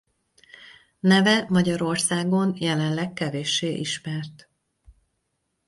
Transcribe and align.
Neve 0.99 1.45
Magyarországon 1.49 2.53
jelenleg 2.57 3.13
kevéssé 3.13 3.73
ismert. 3.77 4.49